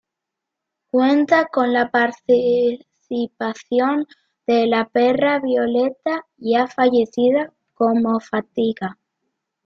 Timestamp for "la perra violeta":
4.65-6.25